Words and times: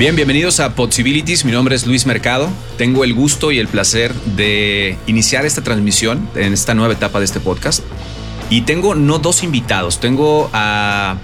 Bien, 0.00 0.16
bienvenidos 0.16 0.60
a 0.60 0.74
Possibilities. 0.74 1.44
Mi 1.44 1.52
nombre 1.52 1.76
es 1.76 1.86
Luis 1.86 2.06
Mercado. 2.06 2.48
Tengo 2.78 3.04
el 3.04 3.12
gusto 3.12 3.52
y 3.52 3.58
el 3.58 3.68
placer 3.68 4.14
de 4.14 4.96
iniciar 5.06 5.44
esta 5.44 5.60
transmisión 5.60 6.26
en 6.36 6.54
esta 6.54 6.72
nueva 6.72 6.94
etapa 6.94 7.18
de 7.18 7.26
este 7.26 7.38
podcast. 7.38 7.84
Y 8.48 8.62
tengo 8.62 8.94
no 8.94 9.18
dos 9.18 9.42
invitados, 9.42 10.00
tengo 10.00 10.48
a, 10.54 11.18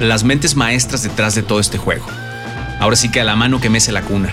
las 0.00 0.24
mentes 0.24 0.56
maestras 0.56 1.04
detrás 1.04 1.36
de 1.36 1.44
todo 1.44 1.60
este 1.60 1.78
juego. 1.78 2.04
Ahora 2.80 2.96
sí 2.96 3.08
que 3.08 3.20
a 3.20 3.24
la 3.24 3.36
mano 3.36 3.60
que 3.60 3.70
mece 3.70 3.92
la 3.92 4.02
cuna. 4.02 4.32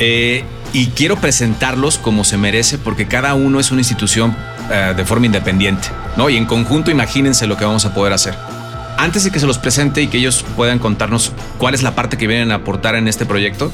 Eh, 0.00 0.42
y 0.72 0.88
quiero 0.88 1.20
presentarlos 1.20 1.98
como 1.98 2.24
se 2.24 2.36
merece 2.36 2.78
porque 2.78 3.06
cada 3.06 3.34
uno 3.34 3.60
es 3.60 3.70
una 3.70 3.82
institución 3.82 4.36
eh, 4.72 4.92
de 4.96 5.04
forma 5.04 5.26
independiente, 5.26 5.86
¿no? 6.16 6.28
Y 6.28 6.36
en 6.36 6.46
conjunto 6.46 6.90
imagínense 6.90 7.46
lo 7.46 7.56
que 7.56 7.64
vamos 7.64 7.84
a 7.84 7.94
poder 7.94 8.12
hacer 8.12 8.34
antes 8.96 9.24
de 9.24 9.30
que 9.30 9.40
se 9.40 9.46
los 9.46 9.58
presente 9.58 10.02
y 10.02 10.08
que 10.08 10.18
ellos 10.18 10.44
puedan 10.56 10.78
contarnos 10.78 11.32
cuál 11.58 11.74
es 11.74 11.82
la 11.82 11.94
parte 11.94 12.16
que 12.16 12.26
vienen 12.26 12.52
a 12.52 12.56
aportar 12.56 12.94
en 12.94 13.08
este 13.08 13.26
proyecto, 13.26 13.72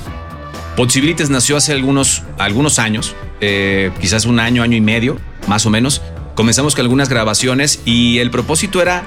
Possibilities 0.77 1.31
nació 1.31 1.57
hace 1.57 1.73
algunos, 1.73 2.23
algunos 2.39 2.79
años, 2.79 3.15
eh, 3.41 3.91
quizás 4.01 4.25
un 4.25 4.41
año, 4.41 4.63
año 4.63 4.77
y 4.77 4.81
medio, 4.81 5.19
más 5.47 5.67
o 5.67 5.71
menos. 5.71 6.01
Comenzamos 6.35 6.75
con 6.75 6.83
algunas 6.83 7.09
grabaciones 7.09 7.83
y 7.85 8.19
el 8.19 8.31
propósito 8.31 8.81
era 8.81 9.05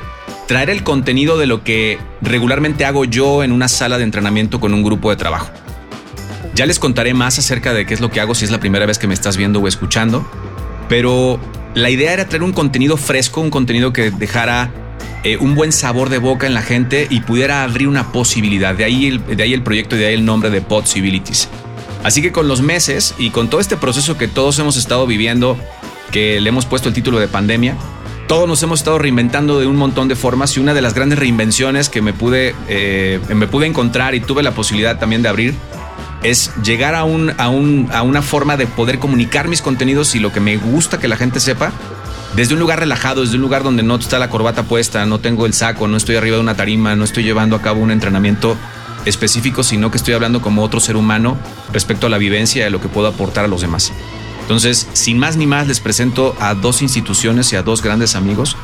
traer 0.48 0.70
el 0.70 0.84
contenido 0.84 1.38
de 1.38 1.48
lo 1.48 1.64
que 1.64 1.98
regularmente 2.22 2.86
hago 2.86 3.06
yo 3.06 3.44
en 3.44 3.52
una 3.52 3.68
sala 3.70 3.98
de 3.98 4.04
entrenamiento 4.04 4.60
con 4.60 4.74
un 4.74 4.84
grupo 4.84 5.10
de 5.10 5.16
trabajo. 5.16 5.50
Ya 6.54 6.66
les 6.68 6.78
contaré 6.78 7.14
más 7.14 7.40
acerca 7.40 7.74
de 7.74 7.86
qué 7.86 7.94
es 7.94 8.02
lo 8.02 8.12
que 8.12 8.20
hago 8.20 8.36
si 8.36 8.46
es 8.46 8.52
la 8.52 8.60
primera 8.60 8.86
vez 8.86 9.00
que 9.00 9.08
me 9.08 9.16
estás 9.16 9.38
viendo 9.38 9.60
o 9.60 9.68
escuchando, 9.68 10.30
pero 10.90 11.40
la 11.74 11.90
idea 11.90 12.14
era 12.14 12.28
traer 12.28 12.44
un 12.44 12.54
contenido 12.54 12.98
fresco, 12.98 13.42
un 13.42 13.50
contenido 13.50 13.94
que 13.94 14.12
dejara 14.12 14.70
eh, 15.24 15.38
un 15.38 15.56
buen 15.56 15.72
sabor 15.72 16.10
de 16.10 16.18
boca 16.18 16.48
en 16.48 16.54
la 16.54 16.62
gente 16.62 17.08
y 17.10 17.22
pudiera 17.22 17.64
abrir 17.64 17.88
una 17.88 18.12
posibilidad. 18.12 18.76
De 18.76 18.84
ahí, 18.84 19.08
el, 19.08 19.38
de 19.38 19.42
ahí 19.44 19.54
el 19.54 19.64
proyecto 19.64 19.96
y 19.96 20.00
de 20.00 20.08
ahí 20.08 20.14
el 20.14 20.26
nombre 20.26 20.50
de 20.50 20.62
Possibilities. 20.62 21.50
Así 22.04 22.22
que 22.22 22.32
con 22.32 22.48
los 22.48 22.62
meses 22.62 23.16
y 23.18 23.30
con 23.30 23.50
todo 23.50 23.62
este 23.62 23.78
proceso 23.78 24.18
que 24.18 24.28
todos 24.28 24.60
hemos 24.60 24.76
estado 24.76 25.08
viviendo, 25.08 25.58
que 26.12 26.42
le 26.42 26.50
hemos 26.50 26.66
puesto 26.66 26.90
el 26.90 26.96
título 26.96 27.20
de 27.20 27.28
pandemia, 27.28 27.76
todos 28.28 28.48
nos 28.48 28.62
hemos 28.64 28.80
estado 28.80 29.00
reinventando 29.00 29.60
de 29.60 29.68
un 29.68 29.78
montón 29.78 30.08
de 30.08 30.16
formas 30.16 30.58
y 30.58 30.60
una 30.60 30.74
de 30.74 30.82
las 30.82 30.94
grandes 30.94 31.20
reinvenciones 31.20 31.90
que 31.90 32.02
me 32.02 32.14
pude, 32.14 32.56
eh, 32.68 33.20
me 33.34 33.48
pude 33.48 33.68
encontrar 33.68 34.16
y 34.16 34.20
tuve 34.20 34.44
la 34.44 34.52
posibilidad 34.52 35.00
también 35.00 35.22
de 35.22 35.30
abrir 35.30 35.56
es 36.24 36.52
llegar 36.64 36.96
a, 36.96 37.04
un, 37.04 37.34
a, 37.38 37.50
un, 37.50 37.90
a 37.92 38.02
una 38.02 38.22
forma 38.22 38.58
de 38.58 38.66
poder 38.66 38.98
comunicar 38.98 39.48
mis 39.48 39.62
contenidos 39.62 40.16
y 40.16 40.20
lo 40.20 40.32
que 40.32 40.40
me 40.40 40.58
gusta 40.58 40.98
que 41.00 41.08
la 41.08 41.18
gente 41.18 41.40
sepa 41.40 41.72
desde 42.36 42.54
un 42.56 42.60
lugar 42.60 42.80
relajado, 42.80 43.22
desde 43.22 43.36
un 43.36 43.42
lugar 43.42 43.64
donde 43.64 43.84
no 43.84 43.96
está 43.96 44.18
la 44.18 44.30
corbata 44.30 44.64
puesta, 44.64 45.06
no 45.06 45.20
tengo 45.20 45.46
el 45.46 45.54
saco, 45.54 45.88
no 45.88 45.98
estoy 45.98 46.16
arriba 46.16 46.38
de 46.38 46.42
una 46.42 46.56
tarima, 46.56 46.96
no 46.96 47.04
estoy 47.04 47.24
llevando 47.24 47.56
a 47.56 47.62
cabo 47.62 47.82
un 47.82 47.92
entrenamiento 47.92 48.58
específico, 49.06 49.64
sino 49.64 49.92
que 49.92 49.98
estoy 49.98 50.14
hablando 50.14 50.42
como 50.42 50.64
otro 50.64 50.80
ser 50.80 50.96
humano 50.96 51.38
respecto 51.72 52.08
a 52.08 52.10
la 52.10 52.18
vivencia 52.18 52.64
de 52.64 52.72
lo 52.72 52.82
que 52.82 52.88
puedo 52.88 53.08
aportar 53.08 53.46
a 53.46 53.48
los 53.48 53.62
demás. 53.62 53.92
Entonces, 54.42 54.88
sin 54.94 55.20
más 55.20 55.38
ni 55.38 55.48
más, 55.48 55.68
les 55.68 55.80
presento 55.80 56.36
a 56.40 56.54
dos 56.54 56.82
instituciones 56.82 57.54
y 57.54 57.56
a 57.56 57.64
dos 57.64 57.82
grandes 57.82 58.16
amigos. 58.16 58.58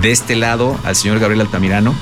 De 0.00 0.10
este 0.10 0.36
lado, 0.36 0.78
al 0.84 0.96
señor 0.96 1.18
Gabriel 1.18 1.42
Altamirano 1.42 1.94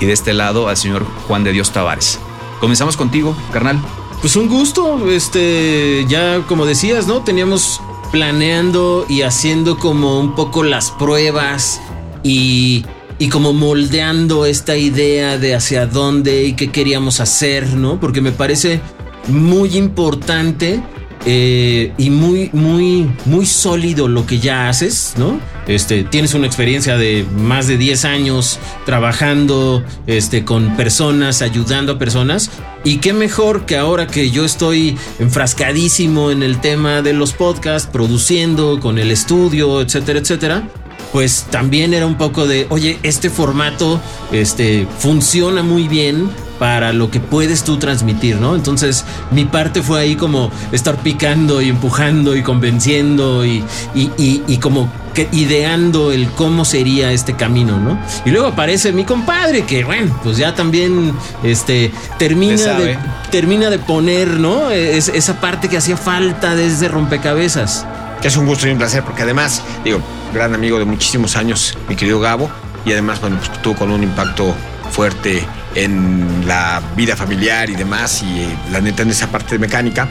y 0.00 0.06
de 0.06 0.12
este 0.12 0.32
lado, 0.32 0.68
al 0.68 0.76
señor 0.76 1.04
Juan 1.28 1.44
de 1.44 1.52
Dios 1.52 1.72
Tavares. 1.72 2.18
Comenzamos 2.58 2.96
contigo, 2.96 3.36
carnal. 3.52 3.78
Pues 4.20 4.36
un 4.36 4.48
gusto, 4.48 5.10
este, 5.10 6.04
ya 6.08 6.40
como 6.46 6.66
decías, 6.66 7.06
¿no? 7.06 7.20
Teníamos 7.22 7.80
planeando 8.10 9.06
y 9.08 9.22
haciendo 9.22 9.78
como 9.78 10.18
un 10.18 10.34
poco 10.34 10.62
las 10.62 10.90
pruebas 10.90 11.80
y, 12.22 12.84
y 13.18 13.28
como 13.28 13.52
moldeando 13.52 14.46
esta 14.46 14.76
idea 14.76 15.38
de 15.38 15.54
hacia 15.54 15.86
dónde 15.86 16.44
y 16.44 16.54
qué 16.54 16.70
queríamos 16.70 17.20
hacer, 17.20 17.68
¿no? 17.74 18.00
Porque 18.00 18.20
me 18.20 18.32
parece 18.32 18.80
muy 19.28 19.76
importante 19.76 20.82
eh, 21.26 21.92
y 21.98 22.10
muy, 22.10 22.50
muy, 22.52 23.10
muy 23.26 23.44
sólido 23.44 24.08
lo 24.08 24.26
que 24.26 24.38
ya 24.38 24.68
haces, 24.68 25.14
¿no? 25.18 25.38
Este, 25.66 26.02
tienes 26.02 26.34
una 26.34 26.46
experiencia 26.46 26.96
de 26.96 27.26
más 27.36 27.66
de 27.68 27.76
10 27.76 28.04
años 28.06 28.58
trabajando 28.86 29.84
este, 30.06 30.44
con 30.44 30.76
personas, 30.76 31.42
ayudando 31.42 31.92
a 31.92 31.98
personas. 31.98 32.50
Y 32.84 32.98
qué 32.98 33.12
mejor 33.12 33.66
que 33.66 33.76
ahora 33.76 34.06
que 34.06 34.30
yo 34.30 34.44
estoy 34.44 34.96
enfrascadísimo 35.18 36.30
en 36.30 36.42
el 36.42 36.60
tema 36.60 37.02
de 37.02 37.12
los 37.12 37.34
podcasts, 37.34 37.88
produciendo 37.90 38.80
con 38.80 38.98
el 38.98 39.10
estudio, 39.10 39.82
etcétera, 39.82 40.20
etcétera. 40.20 40.68
Pues 41.12 41.46
también 41.50 41.94
era 41.94 42.06
un 42.06 42.16
poco 42.16 42.46
de, 42.46 42.66
oye, 42.70 42.98
este 43.02 43.30
formato 43.30 44.00
este, 44.32 44.86
funciona 44.98 45.62
muy 45.62 45.88
bien 45.88 46.30
para 46.60 46.92
lo 46.92 47.10
que 47.10 47.20
puedes 47.20 47.64
tú 47.64 47.78
transmitir, 47.78 48.36
¿no? 48.36 48.54
Entonces 48.54 49.06
mi 49.30 49.46
parte 49.46 49.82
fue 49.82 49.98
ahí 49.98 50.14
como 50.14 50.50
estar 50.72 50.98
picando 50.98 51.62
y 51.62 51.70
empujando 51.70 52.36
y 52.36 52.42
convenciendo 52.42 53.46
y, 53.46 53.64
y, 53.94 54.58
como 54.58 54.92
que 55.14 55.26
ideando 55.32 56.12
el 56.12 56.28
cómo 56.28 56.66
sería 56.66 57.12
este 57.12 57.34
camino, 57.34 57.80
¿no? 57.80 57.98
Y 58.26 58.30
luego 58.30 58.48
aparece 58.48 58.92
mi 58.92 59.04
compadre 59.04 59.62
que, 59.62 59.84
bueno, 59.84 60.20
pues 60.22 60.36
ya 60.36 60.54
también 60.54 61.14
este, 61.42 61.92
termina, 62.18 62.74
de, 62.74 62.98
termina 63.30 63.70
de 63.70 63.78
poner, 63.78 64.28
¿no? 64.28 64.70
Es, 64.70 65.08
esa 65.08 65.40
parte 65.40 65.70
que 65.70 65.78
hacía 65.78 65.96
falta 65.96 66.54
desde 66.54 66.88
rompecabezas. 66.88 67.86
Que 68.20 68.28
es 68.28 68.36
un 68.36 68.46
gusto 68.46 68.68
y 68.68 68.70
un 68.70 68.78
placer, 68.78 69.02
porque 69.02 69.22
además, 69.22 69.62
digo, 69.82 70.00
gran 70.34 70.54
amigo 70.54 70.78
de 70.78 70.84
muchísimos 70.84 71.36
años, 71.36 71.76
mi 71.88 71.96
querido 71.96 72.20
Gabo, 72.20 72.50
y 72.84 72.92
además, 72.92 73.20
bueno, 73.20 73.38
pues 73.38 73.62
tuvo 73.62 73.76
con 73.76 73.90
un 73.90 74.02
impacto 74.02 74.54
fuerte 74.90 75.44
en 75.74 76.46
la 76.46 76.82
vida 76.96 77.16
familiar 77.16 77.70
y 77.70 77.76
demás, 77.76 78.22
y 78.22 78.40
eh, 78.40 78.58
la 78.70 78.80
neta 78.80 79.02
en 79.02 79.10
esa 79.10 79.28
parte 79.28 79.52
de 79.52 79.58
mecánica, 79.58 80.08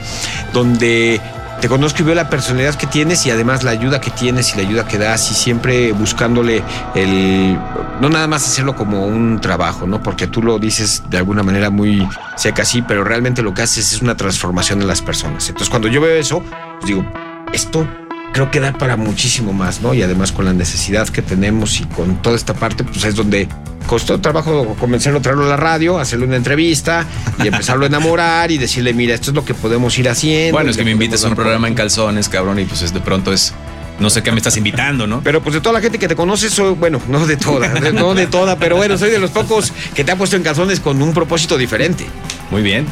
donde 0.52 1.20
te 1.60 1.68
conozco 1.68 2.00
y 2.00 2.06
veo 2.06 2.14
la 2.14 2.30
personalidad 2.30 2.74
que 2.74 2.86
tienes 2.86 3.26
y 3.26 3.30
además 3.30 3.62
la 3.62 3.70
ayuda 3.72 4.00
que 4.00 4.10
tienes 4.10 4.54
y 4.54 4.56
la 4.56 4.66
ayuda 4.66 4.88
que 4.88 4.96
das 4.96 5.30
y 5.30 5.34
siempre 5.34 5.92
buscándole 5.92 6.62
el 6.94 7.58
no 8.00 8.08
nada 8.08 8.26
más 8.26 8.46
hacerlo 8.46 8.74
como 8.74 9.04
un 9.04 9.42
trabajo, 9.42 9.86
¿no? 9.86 10.02
Porque 10.02 10.26
tú 10.26 10.42
lo 10.42 10.58
dices 10.58 11.02
de 11.10 11.18
alguna 11.18 11.42
manera 11.42 11.68
muy 11.68 12.08
seca 12.36 12.62
así, 12.62 12.80
pero 12.80 13.04
realmente 13.04 13.42
lo 13.42 13.52
que 13.52 13.60
haces 13.60 13.92
es 13.92 14.00
una 14.00 14.16
transformación 14.16 14.80
en 14.80 14.88
las 14.88 15.02
personas. 15.02 15.46
Entonces, 15.48 15.68
cuando 15.68 15.88
yo 15.88 16.00
veo 16.00 16.18
eso, 16.18 16.42
pues 16.78 16.86
digo, 16.86 17.04
esto 17.52 17.86
creo 18.32 18.50
que 18.50 18.60
da 18.60 18.72
para 18.72 18.96
muchísimo 18.96 19.52
más, 19.52 19.80
¿no? 19.80 19.94
Y 19.94 20.02
además 20.02 20.32
con 20.32 20.44
la 20.44 20.52
necesidad 20.52 21.08
que 21.08 21.22
tenemos 21.22 21.80
y 21.80 21.84
con 21.84 22.20
toda 22.22 22.36
esta 22.36 22.54
parte, 22.54 22.84
pues 22.84 23.04
es 23.04 23.14
donde 23.14 23.48
costó 23.86 24.20
trabajo 24.20 24.76
convencerlo 24.78 25.18
a 25.18 25.22
traerlo 25.22 25.46
a 25.46 25.48
la 25.48 25.56
radio, 25.56 25.98
hacerle 25.98 26.26
una 26.26 26.36
entrevista 26.36 27.06
y 27.42 27.48
empezarlo 27.48 27.84
a 27.84 27.88
enamorar 27.88 28.50
y 28.50 28.58
decirle, 28.58 28.94
mira, 28.94 29.14
esto 29.14 29.30
es 29.30 29.34
lo 29.34 29.44
que 29.44 29.54
podemos 29.54 29.98
ir 29.98 30.08
haciendo. 30.08 30.52
Bueno, 30.52 30.70
es 30.70 30.76
que 30.76 30.84
me 30.84 30.92
invites 30.92 31.24
a 31.24 31.28
un 31.28 31.34
programa 31.34 31.66
en 31.66 31.74
calzones, 31.74 32.28
cabrón, 32.28 32.58
y 32.60 32.64
pues 32.64 32.82
es 32.82 32.94
de 32.94 33.00
pronto 33.00 33.32
es 33.32 33.52
no 33.98 34.08
sé 34.08 34.22
qué 34.22 34.30
me 34.30 34.38
estás 34.38 34.56
invitando, 34.56 35.06
¿no? 35.06 35.20
Pero 35.22 35.42
pues 35.42 35.54
de 35.54 35.60
toda 35.60 35.74
la 35.74 35.80
gente 35.80 35.98
que 35.98 36.08
te 36.08 36.16
conoce, 36.16 36.48
soy, 36.48 36.72
bueno, 36.72 37.02
no 37.08 37.26
de 37.26 37.36
toda, 37.36 37.68
no 37.92 38.14
de 38.14 38.26
toda, 38.26 38.56
pero 38.56 38.76
bueno, 38.76 38.96
soy 38.96 39.10
de 39.10 39.18
los 39.18 39.30
pocos 39.30 39.72
que 39.94 40.04
te 40.04 40.12
ha 40.12 40.16
puesto 40.16 40.36
en 40.36 40.42
calzones 40.42 40.80
con 40.80 41.02
un 41.02 41.12
propósito 41.12 41.58
diferente. 41.58 42.06
Muy 42.50 42.62
bien. 42.62 42.86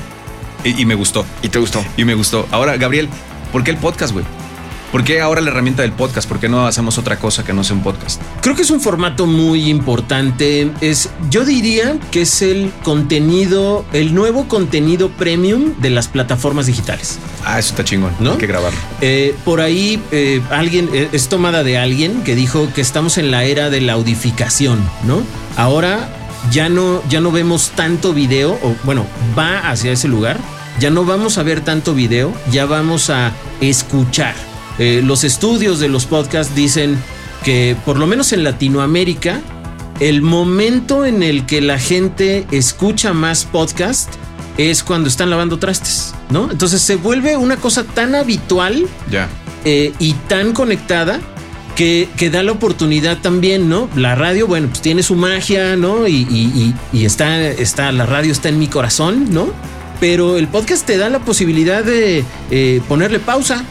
Y, 0.65 0.82
y 0.82 0.84
me 0.84 0.94
gustó. 0.94 1.25
Y 1.43 1.49
te 1.49 1.59
gustó. 1.59 1.82
Y 1.97 2.05
me 2.05 2.15
gustó. 2.15 2.47
Ahora, 2.50 2.76
Gabriel, 2.76 3.09
¿por 3.53 3.65
qué 3.65 3.70
el 3.70 3.78
podcast, 3.78 4.12
güey? 4.12 4.26
¿Por 4.93 5.04
qué 5.04 5.21
ahora 5.21 5.43
la 5.43 5.50
herramienta 5.50 5.82
del 5.82 5.93
podcast? 5.93 6.26
¿Por 6.26 6.41
qué 6.41 6.49
no 6.49 6.66
hacemos 6.66 6.97
otra 6.97 7.19
cosa 7.19 7.44
que 7.44 7.53
no 7.53 7.62
sea 7.62 7.76
un 7.76 7.82
podcast? 7.82 8.22
Creo 8.41 8.56
que 8.56 8.62
es 8.62 8.71
un 8.71 8.81
formato 8.81 9.26
muy 9.26 9.69
importante. 9.69 10.71
Es, 10.81 11.10
yo 11.28 11.44
diría 11.44 11.99
que 12.10 12.22
es 12.22 12.41
el 12.41 12.72
contenido, 12.84 13.84
el 13.93 14.15
nuevo 14.15 14.49
contenido 14.49 15.10
premium 15.10 15.75
de 15.78 15.91
las 15.91 16.09
plataformas 16.09 16.66
digitales. 16.66 17.19
Ah, 17.44 17.59
eso 17.59 17.71
está 17.71 17.84
chingón. 17.84 18.15
¿No? 18.19 18.32
Hay 18.32 18.38
que 18.38 18.47
grabarlo. 18.47 18.78
Eh, 19.03 19.37
por 19.44 19.60
ahí 19.60 20.03
eh, 20.10 20.41
alguien 20.50 20.88
eh, 20.94 21.10
es 21.12 21.28
tomada 21.28 21.65
de 21.65 21.76
alguien 21.76 22.22
que 22.22 22.34
dijo 22.34 22.70
que 22.75 22.81
estamos 22.81 23.19
en 23.19 23.31
la 23.31 23.44
era 23.44 23.69
de 23.69 23.82
la 23.82 23.93
audificación, 23.93 24.78
¿no? 25.05 25.22
Ahora 25.56 26.09
ya 26.50 26.70
no, 26.70 27.03
ya 27.10 27.20
no 27.20 27.31
vemos 27.31 27.72
tanto 27.75 28.15
video, 28.15 28.59
o 28.62 28.75
bueno, 28.84 29.05
va 29.38 29.59
hacia 29.70 29.93
ese 29.93 30.08
lugar. 30.08 30.38
Ya 30.81 30.88
no 30.88 31.05
vamos 31.05 31.37
a 31.37 31.43
ver 31.43 31.61
tanto 31.61 31.93
video, 31.93 32.32
ya 32.50 32.64
vamos 32.64 33.11
a 33.11 33.32
escuchar. 33.61 34.35
Eh, 34.78 35.02
los 35.04 35.25
estudios 35.25 35.80
de 35.80 35.88
los 35.88 36.06
podcasts 36.06 36.54
dicen 36.54 36.96
que 37.44 37.76
por 37.84 37.98
lo 37.98 38.06
menos 38.06 38.32
en 38.32 38.44
Latinoamérica, 38.44 39.40
el 40.00 40.22
momento 40.22 41.04
en 41.04 41.22
el 41.22 41.46
que 41.46 41.60
la 41.60 41.78
gente 41.78 42.46
escucha 42.52 43.12
más 43.12 43.44
podcast 43.44 44.10
es 44.56 44.82
cuando 44.82 45.08
están 45.08 45.30
lavando 45.30 45.58
trastes, 45.58 46.14
¿no? 46.30 46.50
Entonces 46.50 46.82
se 46.82 46.96
vuelve 46.96 47.36
una 47.36 47.56
cosa 47.56 47.84
tan 47.84 48.14
habitual 48.14 48.86
eh, 49.64 49.92
y 49.98 50.12
tan 50.28 50.52
conectada 50.52 51.20
que, 51.76 52.08
que, 52.16 52.28
da 52.28 52.42
la 52.42 52.52
oportunidad 52.52 53.19
también, 53.19 53.69
¿no? 53.69 53.88
La 53.94 54.16
radio, 54.16 54.48
bueno, 54.48 54.66
pues 54.69 54.82
tiene 54.82 55.04
su 55.04 55.14
magia, 55.14 55.76
¿no? 55.76 56.08
Y, 56.08 56.75
está, 56.92 57.40
está, 57.40 57.92
la 57.92 58.04
radio 58.04 58.32
está 58.32 58.48
en 58.48 58.58
mi 58.58 58.66
corazón, 58.66 59.32
¿no? 59.32 59.48
Pero 60.00 60.38
el 60.38 60.48
podcast 60.48 60.84
te 60.84 60.96
da 60.96 61.08
la 61.08 61.20
posibilidad 61.20 61.84
de 61.84 62.25
eh, 62.50 62.80
ponerle 62.88 63.20
pausa, 63.20 63.64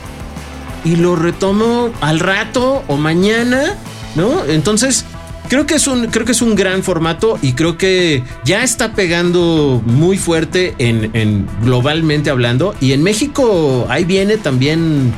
y 0.88 0.96
lo 0.96 1.18
retomo 1.18 1.92
al 2.00 2.20
rato 2.20 2.84
o 2.88 2.96
mañana, 2.96 3.76
¿no? 4.16 4.46
Entonces, 4.46 5.04
creo 5.50 5.66
que 5.66 5.76
es 5.76 5.86
un, 5.86 6.08
creo 6.08 6.26
que 6.26 6.32
es 6.32 6.42
un 6.42 6.56
gran 6.56 6.82
formato 6.82 7.38
y 7.42 7.54
creo 7.54 7.78
que 7.78 8.24
ya 8.46 8.64
está 8.64 8.94
pegando 8.94 9.82
muy 9.86 10.18
fuerte 10.18 10.76
en, 10.78 11.12
en 11.14 11.46
globalmente 11.62 12.30
hablando. 12.30 12.74
Y 12.80 12.94
en 12.94 13.04
México 13.04 13.86
ahí 13.90 14.06
viene 14.06 14.38
también 14.38 15.12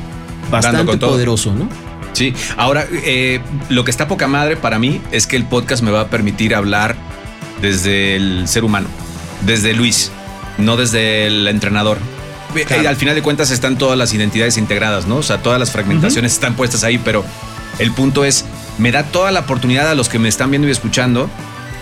bastante 0.50 0.96
poderoso, 0.96 1.54
¿no? 1.54 1.68
Sí, 2.14 2.34
ahora 2.56 2.84
eh, 2.90 3.40
lo 3.68 3.84
que 3.84 3.92
está 3.92 4.08
poca 4.08 4.26
madre 4.26 4.56
para 4.56 4.80
mí 4.80 5.00
es 5.12 5.28
que 5.28 5.36
el 5.36 5.44
podcast 5.44 5.84
me 5.84 5.92
va 5.92 6.00
a 6.00 6.08
permitir 6.08 6.56
hablar 6.56 6.96
desde 7.62 8.16
el 8.16 8.48
ser 8.48 8.64
humano, 8.64 8.88
desde 9.46 9.72
Luis, 9.72 10.10
no 10.58 10.76
desde 10.76 11.28
el 11.28 11.46
entrenador. 11.46 11.98
Eh, 12.54 12.86
al 12.86 12.96
final 12.96 13.14
de 13.14 13.22
cuentas 13.22 13.50
están 13.50 13.78
todas 13.78 13.96
las 13.96 14.12
identidades 14.12 14.56
integradas, 14.56 15.06
¿no? 15.06 15.16
O 15.16 15.22
sea, 15.22 15.42
todas 15.42 15.58
las 15.58 15.70
fragmentaciones 15.70 16.32
están 16.32 16.54
puestas 16.54 16.84
ahí, 16.84 16.98
pero 16.98 17.24
el 17.78 17.92
punto 17.92 18.24
es, 18.24 18.44
me 18.78 18.92
da 18.92 19.04
toda 19.04 19.30
la 19.30 19.40
oportunidad 19.40 19.88
a 19.88 19.94
los 19.94 20.08
que 20.08 20.18
me 20.18 20.28
están 20.28 20.50
viendo 20.50 20.68
y 20.68 20.70
escuchando, 20.70 21.30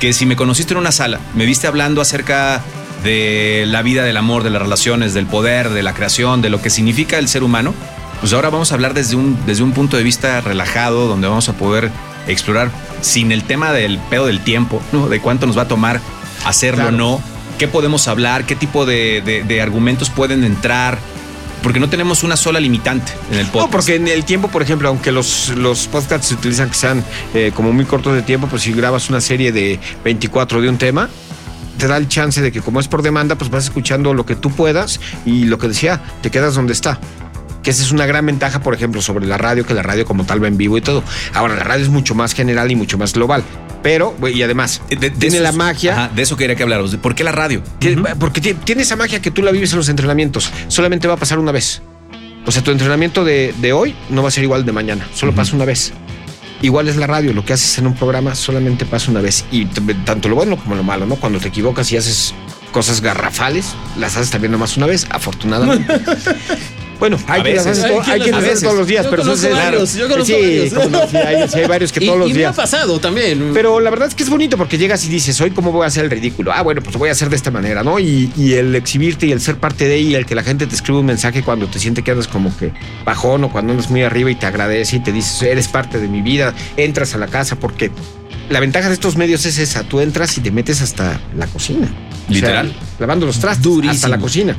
que 0.00 0.12
si 0.12 0.26
me 0.26 0.37
conociste 0.37 0.75
en 0.75 0.79
una 0.79 0.93
sala, 0.93 1.20
me 1.35 1.47
viste 1.47 1.67
hablando 1.67 2.00
acerca 2.00 2.62
de 3.03 3.65
la 3.67 3.82
vida, 3.82 4.05
del 4.05 4.17
amor, 4.17 4.43
de 4.43 4.50
las 4.50 4.62
relaciones, 4.62 5.15
del 5.15 5.26
poder, 5.26 5.70
de 5.70 5.82
la 5.82 5.94
creación, 5.94 6.43
de 6.43 6.50
lo 6.50 6.61
que 6.61 6.70
significa 6.70 7.19
el 7.19 7.29
ser 7.29 7.43
humano, 7.43 7.75
pues 8.20 8.32
ahora 8.32 8.50
vamos 8.50 8.73
a 8.73 8.75
hablar 8.75 8.94
desde 8.94 9.17
un, 9.17 9.38
desde 9.47 9.62
un 9.62 9.73
punto 9.73 9.97
de 9.97 10.03
vista 10.03 10.41
relajado, 10.41 11.06
donde 11.06 11.29
vamos 11.29 11.49
a 11.49 11.53
poder 11.53 11.91
explorar 12.26 12.70
sin 13.00 13.32
el 13.32 13.44
tema 13.44 13.73
del 13.73 13.99
pedo 14.11 14.26
del 14.26 14.41
tiempo, 14.41 14.82
¿no? 14.93 15.09
De 15.09 15.20
cuánto 15.20 15.47
nos 15.47 15.56
va 15.56 15.62
a 15.62 15.69
tomar 15.69 16.00
hacerlo 16.44 16.88
o 16.88 16.91
no, 16.91 17.23
qué 17.58 17.69
podemos 17.69 18.08
hablar, 18.08 18.46
qué 18.46 18.56
tipo 18.56 18.87
de, 18.87 19.60
argumentos 19.62 20.10
pueden 20.10 20.44
entrar, 20.44 20.99
porque 21.62 21.81
no 21.81 21.90
tenemos 21.90 22.22
una 22.22 22.37
sola 22.37 22.60
limitante 22.60 23.12
en 23.32 23.40
el 23.40 23.46
podcast. 23.46 23.66
No, 23.66 23.70
porque 23.70 23.96
en 23.96 24.08
el 24.08 24.25
tiempo, 24.25 24.49
por 24.49 24.62
ejemplo, 24.62 24.88
aunque 24.88 25.12
los, 25.12 25.50
los 25.50 25.88
podcasts 25.88 26.28
se 26.28 26.34
utilizan 26.34 26.70
que 26.70 26.76
sean 26.76 27.05
eh, 27.34 27.52
como 27.55 27.72
muy 27.72 27.84
cortos 27.84 28.14
de 28.14 28.22
tiempo, 28.22 28.46
pues 28.46 28.62
si 28.62 28.72
grabas 28.72 29.10
una 29.10 29.20
serie 29.20 29.52
de 29.52 29.78
24 30.05 30.62
de 30.62 30.69
un 30.69 30.78
tema, 30.78 31.10
te 31.76 31.88
da 31.88 31.96
el 31.96 32.08
chance 32.08 32.40
de 32.40 32.52
que 32.52 32.60
como 32.60 32.81
es 32.81 32.88
por 32.88 33.02
demanda, 33.02 33.37
pues 33.37 33.50
vas 33.50 33.64
escuchando 33.64 34.14
lo 34.14 34.25
que 34.25 34.37
tú 34.37 34.50
puedas 34.50 35.00
y 35.26 35.44
lo 35.44 35.58
que 35.58 35.69
decía, 35.69 36.00
te 36.22 36.31
quedas 36.31 36.55
donde 36.55 36.72
está 36.72 36.99
que 37.62 37.70
esa 37.70 37.82
es 37.82 37.90
una 37.90 38.06
gran 38.06 38.25
ventaja, 38.25 38.60
por 38.60 38.72
ejemplo, 38.72 39.02
sobre 39.02 39.26
la 39.26 39.37
radio, 39.37 39.66
que 39.66 39.75
la 39.75 39.82
radio 39.82 40.05
como 40.05 40.25
tal 40.25 40.43
va 40.43 40.46
en 40.46 40.56
vivo 40.56 40.78
y 40.78 40.81
todo. 40.81 41.02
Ahora, 41.34 41.56
la 41.56 41.64
radio 41.64 41.84
es 41.84 41.90
mucho 41.90 42.14
más 42.14 42.32
general 42.32 42.70
y 42.70 42.76
mucho 42.76 42.99
más 42.99 43.12
global. 43.12 43.43
Pero, 43.83 44.15
y 44.33 44.43
además, 44.43 44.83
tiene 45.19 45.41
la 45.41 45.53
magia. 45.53 46.11
de 46.15 46.23
eso 46.23 46.37
quería 46.37 46.57
que 46.57 46.63
habláramos. 46.63 46.97
¿Por 46.97 47.15
qué 47.15 47.25
la 47.25 47.33
radio? 47.33 47.63
Porque 48.19 48.41
tiene 48.41 48.83
esa 48.83 48.97
magia 48.97 49.21
que 49.21 49.31
tú 49.31 49.43
la 49.43 49.51
vives 49.51 49.73
en 49.73 49.79
los 49.79 49.89
entrenamientos. 49.89 50.51
Solamente 50.69 51.09
va 51.09 51.15
a 51.15 51.17
pasar 51.17 51.39
una 51.39 51.53
vez. 51.53 51.83
O 52.47 52.51
sea, 52.51 52.63
tu 52.63 52.71
entrenamiento 52.71 53.25
de, 53.25 53.73
hoy 53.73 53.95
no 54.11 54.23
va 54.23 54.29
a 54.29 54.31
ser 54.31 54.45
igual 54.45 54.65
de 54.65 54.73
mañana. 54.73 55.07
Solo 55.15 55.35
pasa 55.35 55.55
una 55.55 55.65
vez. 55.65 55.93
Igual 56.61 56.89
es 56.89 56.97
la 56.97 57.07
radio, 57.07 57.33
lo 57.33 57.45
que 57.45 57.53
haces 57.53 57.79
en 57.79 57.87
un 57.87 57.95
programa 57.95 58.35
solamente 58.35 58.85
pasa 58.85 59.11
una 59.11 59.21
vez. 59.21 59.45
Y 59.53 59.67
tanto 59.67 60.29
lo 60.29 60.35
bueno 60.35 60.57
como 60.57 60.75
lo 60.75 60.83
malo, 60.83 61.07
¿no? 61.07 61.17
Cuando 61.17 61.39
te 61.39 61.49
equivocas 61.49 61.93
y 61.93 61.97
haces 61.97 62.35
cosas 62.73 63.01
garrafales, 63.01 63.75
las 63.97 64.17
haces 64.17 64.31
también 64.31 64.53
nomás 64.53 64.77
una 64.77 64.87
vez, 64.87 65.07
afortunadamente. 65.11 66.01
Bueno, 66.99 67.17
hay, 67.29 67.43
hay, 67.43 67.53
que 68.21 68.31
hacer 68.31 68.61
todos 68.61 68.75
los 68.75 68.87
días, 68.87 69.05
yo 69.05 69.11
pero 69.11 69.25
son 69.25 69.53
varios, 69.53 69.95
yo 69.95 70.09
conozco 70.09 70.27
sí, 70.27 70.71
varios. 70.73 71.50
sí, 71.53 71.59
hay, 71.59 71.67
varios 71.69 71.93
que 71.93 72.00
todos 72.06 72.19
los 72.19 72.27
días. 72.27 72.37
Y 72.37 72.41
me 72.41 72.47
ha 72.47 72.53
pasado 72.53 72.99
también. 72.99 73.53
Pero 73.55 73.79
la 73.79 73.91
verdad 73.91 74.09
es 74.09 74.15
que 74.17 74.25
es 74.25 74.31
bonito 74.31 74.56
porque 74.56 74.79
llegas 74.79 75.05
y 75.05 75.09
dices, 75.09 75.41
hoy 75.41 75.53
cómo 75.53 75.71
voy 75.71 75.85
a 75.85 75.87
hacer 75.87 76.05
el 76.05 76.11
ridículo. 76.11 76.53
Ah, 76.53 76.62
bueno, 76.62 76.81
pues 76.83 76.95
lo 76.95 76.99
voy 76.99 77.09
a 77.09 77.12
hacer 77.12 77.31
de 77.31 77.37
esta 77.37 77.53
manera, 77.53 77.85
¿no? 77.85 78.00
Y, 78.00 78.33
y 78.37 78.55
el 78.55 78.75
exhibirte 78.75 79.27
y 79.27 79.33
el 79.33 79.41
ser 79.41 79.59
parte 79.59 79.87
de 79.87 80.00
y 80.00 80.15
el 80.15 80.27
que 80.27 80.35
la 80.35 80.43
gente 80.43 80.67
te 80.67 80.75
escribe 80.75 80.99
un 80.99 81.06
mensaje 81.06 81.43
cuando 81.43 81.69
te 81.69 81.79
siente 81.79 82.03
que 82.03 82.11
andas 82.11 82.27
como 82.27 82.56
que 82.56 82.73
bajón 83.05 83.44
o 83.44 83.53
cuando 83.53 83.73
andas 83.73 83.91
muy 83.91 84.03
arriba 84.03 84.31
y 84.31 84.35
te 84.35 84.47
agradece 84.47 84.97
y 84.97 85.01
te 85.01 85.12
dices, 85.12 85.43
eres 85.43 85.69
parte 85.69 86.01
de 86.01 86.09
mi 86.09 86.21
vida, 86.21 86.53
entras 86.77 87.15
a 87.15 87.19
la 87.19 87.29
casa 87.29 87.56
porque 87.56 87.93
la 88.51 88.59
ventaja 88.59 88.89
de 88.89 88.94
estos 88.94 89.17
medios 89.17 89.47
es 89.47 89.59
esa, 89.59 89.85
tú 89.85 90.01
entras 90.01 90.37
y 90.37 90.41
te 90.41 90.51
metes 90.51 90.81
hasta 90.81 91.21
la 91.37 91.47
cocina. 91.47 91.89
Literal. 92.29 92.75
lavando 92.99 93.25
los 93.25 93.39
trastos 93.39 93.87
hasta 93.87 94.09
la 94.09 94.19
cocina 94.19 94.55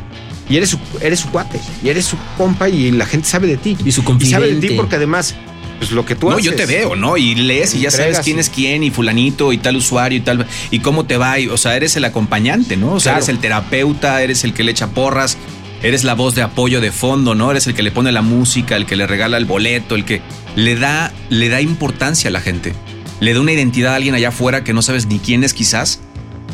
y 0.49 0.57
eres 0.57 0.69
su, 0.69 0.79
eres 1.01 1.19
su 1.19 1.29
cuate, 1.29 1.59
y 1.83 1.89
eres 1.89 2.05
su 2.05 2.17
compa 2.37 2.67
y 2.67 2.91
la 2.91 3.05
gente 3.05 3.27
sabe 3.27 3.47
de 3.47 3.57
ti. 3.57 3.77
Y 3.85 3.91
su 3.91 4.03
confidente. 4.03 4.29
Y 4.29 4.31
sabe 4.31 4.55
de 4.55 4.67
ti 4.67 4.73
porque 4.75 4.95
además, 4.95 5.35
pues 5.77 5.91
lo 5.91 6.05
que 6.05 6.15
tú 6.15 6.29
no, 6.29 6.39
yo 6.39 6.55
te 6.55 6.65
veo, 6.65 6.95
¿no? 6.95 7.17
Y 7.17 7.35
lees 7.35 7.75
y 7.75 7.81
ya 7.81 7.91
sabes 7.91 8.19
quién 8.19 8.39
es 8.39 8.49
quién 8.49 8.83
y 8.83 8.89
fulanito 8.89 9.53
y 9.53 9.59
tal 9.59 9.75
usuario 9.75 10.17
y 10.17 10.21
tal, 10.21 10.47
y 10.71 10.79
cómo 10.79 11.05
te 11.05 11.17
va. 11.17 11.39
Y, 11.39 11.47
o 11.47 11.57
sea, 11.57 11.75
eres 11.75 11.95
el 11.95 12.05
acompañante, 12.05 12.77
¿no? 12.77 12.93
O 12.93 12.99
sea, 12.99 13.13
eres 13.13 13.29
el 13.29 13.39
terapeuta, 13.39 14.21
eres 14.23 14.43
el 14.43 14.53
que 14.53 14.63
le 14.63 14.71
echa 14.71 14.87
porras, 14.87 15.37
eres 15.83 16.03
la 16.03 16.15
voz 16.15 16.33
de 16.33 16.41
apoyo 16.41 16.81
de 16.81 16.91
fondo, 16.91 17.35
¿no? 17.35 17.51
Eres 17.51 17.67
el 17.67 17.75
que 17.75 17.83
le 17.83 17.91
pone 17.91 18.11
la 18.11 18.23
música, 18.23 18.75
el 18.75 18.87
que 18.87 18.95
le 18.95 19.05
regala 19.05 19.37
el 19.37 19.45
boleto, 19.45 19.95
el 19.95 20.03
que 20.03 20.21
le 20.55 20.75
da, 20.75 21.13
le 21.29 21.49
da 21.49 21.61
importancia 21.61 22.29
a 22.29 22.31
la 22.31 22.41
gente. 22.41 22.73
Le 23.19 23.33
da 23.33 23.41
una 23.41 23.51
identidad 23.51 23.93
a 23.93 23.95
alguien 23.97 24.15
allá 24.15 24.29
afuera 24.29 24.63
que 24.63 24.73
no 24.73 24.81
sabes 24.81 25.05
ni 25.05 25.19
quién 25.19 25.43
es 25.43 25.53
quizás, 25.53 26.01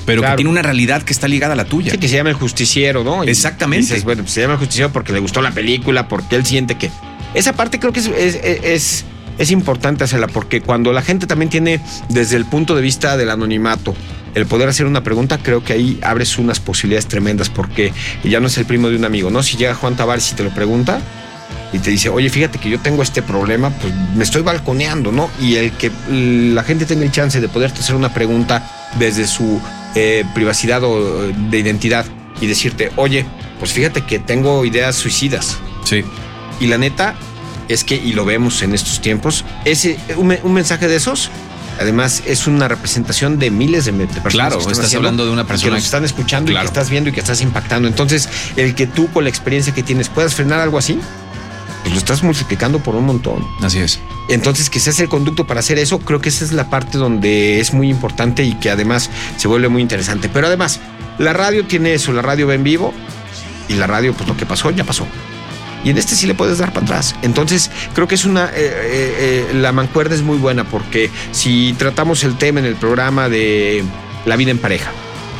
pero 0.06 0.22
que 0.22 0.36
tiene 0.36 0.50
una 0.50 0.62
realidad 0.62 1.04
que 1.04 1.13
está 1.13 1.28
ligada 1.28 1.54
a 1.54 1.56
la 1.56 1.66
tuya. 1.66 1.92
Sí, 1.92 1.98
que 1.98 2.07
se 2.07 2.16
llama 2.16 2.30
el 2.30 2.36
justiciero, 2.36 3.04
¿no? 3.04 3.24
Exactamente. 3.24 4.00
bueno, 4.02 4.24
pues 4.24 4.34
se 4.34 4.42
llama 4.42 4.54
el 4.54 4.60
justiciero 4.60 4.92
porque 4.92 5.13
le 5.13 5.19
gustó 5.19 5.42
la 5.42 5.52
película, 5.52 6.07
porque 6.07 6.36
él 6.36 6.46
siente 6.46 6.75
que. 6.75 6.90
Esa 7.34 7.54
parte 7.54 7.80
creo 7.80 7.92
que 7.92 8.00
es, 8.00 8.07
es, 8.07 9.06
es, 9.38 9.52
importante 9.52 10.06
hacerla, 10.06 10.28
porque 10.28 10.62
cuando 10.62 10.94
la 10.94 11.02
gente 11.02 11.28
también 11.28 11.50
tiene, 11.50 11.81
desde 12.07 12.38
el 12.38 12.46
punto 12.46 12.75
de 12.75 12.81
vista 12.81 13.18
del 13.18 13.30
anonimato, 13.30 13.94
el 14.36 14.46
poder 14.46 14.69
hacer 14.69 14.86
una 14.86 15.04
pregunta, 15.04 15.40
creo 15.42 15.62
que 15.62 15.74
ahí 15.74 16.00
abres 16.02 16.38
unas 16.38 16.62
posibilidades 16.62 17.07
tremendas, 17.07 17.50
porque 17.50 17.92
ya 18.24 18.40
no 18.40 18.48
es 18.48 18.57
el 18.57 18.66
primo 18.66 18.90
de 18.90 18.96
un 18.96 19.04
amigo, 19.04 19.31
¿no? 19.31 19.44
Si 19.44 19.57
llega 19.57 19.75
Juan 19.75 19.98
Tavares 19.98 20.31
y 20.31 20.36
te 20.36 20.44
lo 20.44 20.50
pregunta, 20.52 21.02
y 21.74 21.80
te 21.80 21.90
dice, 21.90 22.10
oye, 22.10 22.30
fíjate 22.30 22.57
que 22.57 22.69
yo 22.69 22.80
tengo 22.80 23.04
este 23.04 23.22
problema, 23.22 23.69
pues 23.69 23.94
me 24.16 24.24
estoy 24.24 24.42
balconeando, 24.42 25.12
¿no? 25.12 25.30
Y 25.42 25.56
el 25.56 25.72
que 25.72 25.92
la 26.10 26.63
gente 26.63 26.86
tenga 26.86 27.04
el 27.04 27.12
chance 27.12 27.42
de 27.42 27.50
poderte 27.50 27.81
hacer 27.81 27.96
una 27.96 28.13
pregunta 28.13 28.66
desde 28.98 29.28
su 29.28 29.60
eh, 29.95 30.25
privacidad 30.33 30.83
o 30.83 31.31
de 31.31 31.59
identidad 31.59 32.06
y 32.42 32.47
decirte, 32.47 32.92
oye, 32.97 33.25
pues 33.59 33.71
fíjate 33.71 34.01
que 34.01 34.19
tengo 34.19 34.65
ideas 34.65 34.95
suicidas. 34.95 35.57
Sí. 35.83 36.03
Y 36.59 36.68
la 36.68 36.77
neta 36.77 37.15
es 37.68 37.83
que, 37.83 37.95
y 37.95 38.13
lo 38.13 38.25
vemos 38.25 38.62
en 38.62 38.74
estos 38.74 39.01
tiempos, 39.01 39.45
ese, 39.63 39.97
un, 40.18 40.53
mensaje 40.53 40.88
de 40.88 40.95
esos 40.97 41.31
Además, 41.77 42.24
es 42.25 42.47
una 42.47 42.69
representación 42.69 43.38
de 43.38 43.51
miles 43.51 43.83
de, 43.83 43.92
personas. 43.92 44.31
Claro, 44.31 44.59
estás 44.59 44.95
hablando 44.95 45.25
de 45.25 45.31
una 45.31 45.45
persona 45.45 45.71
que 45.71 45.75
nos 45.75 45.83
están 45.83 46.06
escuchando 46.06 46.50
y 46.50 46.56
que 46.56 46.63
estás 46.63 46.89
viendo 46.89 47.09
y 47.09 47.12
que 47.12 47.19
estás 47.19 47.42
impactando. 47.42 47.89
Entonces, 47.89 48.30
el 48.56 48.75
que 48.75 48.88
tú, 48.88 49.12
con 49.12 49.25
la 49.25 49.30
experiencia 49.30 49.74
que 49.74 49.83
tienes, 49.83 50.07
puedas 50.07 50.36
frenar 50.36 50.62
algo 50.62 50.77
así, 50.77 51.01
pues 51.86 51.94
lo 51.94 52.00
estás 52.00 52.24
multiplicando 52.24 52.80
por 52.80 52.96
un 52.96 53.06
montón. 53.06 53.48
Así 53.62 53.78
es. 53.78 54.00
Entonces, 54.28 54.72
que 54.72 54.80
seas 54.80 55.00
el 55.02 55.08
conducto 55.08 55.46
para 55.46 55.60
hacer 55.60 55.78
eso, 55.78 56.00
creo 56.00 56.20
que 56.20 56.30
esa 56.30 56.44
es 56.44 56.52
la 56.52 56.68
parte 56.68 56.98
donde 56.98 57.60
es 57.60 57.76
muy 57.76 57.92
importante 57.92 58.44
y 58.44 58.56
que 58.56 58.72
además 58.72 59.12
se 59.38 59.48
vuelve 59.48 59.70
muy 59.70 59.84
interesante. 59.84 60.28
Pero 60.28 60.48
además, 60.48 60.80
la 61.20 61.32
radio 61.34 61.64
tiene 61.68 61.94
eso, 61.94 62.12
la 62.12 62.24
radio 62.24 62.48
va 62.48 62.56
en 62.56 62.64
vivo 62.64 62.92
y 63.68 63.76
la 63.76 63.86
radio, 63.86 64.14
pues 64.14 64.28
lo 64.28 64.36
que 64.36 64.48
pasó, 64.48 64.71
ya 64.71 64.83
pasó. 64.83 65.06
Y 65.83 65.92
en 65.92 66.00
este 66.00 66.16
sí 66.16 66.26
le 66.26 66.33
puedes 66.33 66.57
dar 66.57 66.74
para 66.74 66.88
atrás. 66.88 67.14
Entonces, 67.21 67.69
creo 67.94 68.07
que 68.07 68.16
es 68.16 68.26
una. 68.26 68.45
Eh, 68.45 68.52
eh, 68.56 69.48
eh, 69.52 69.54
la 69.54 69.71
mancuerda 69.71 70.16
es 70.16 70.24
muy 70.24 70.40
buena 70.40 70.64
porque 70.64 71.12
si 71.33 71.76
tratamos 71.78 72.24
el 72.24 72.36
tema 72.36 72.62
en 72.62 72.66
el 72.66 72.78
programa 72.78 73.30
de 73.30 73.83
la 74.26 74.38
vida 74.38 74.50
en 74.50 74.57
pareja, 74.57 74.92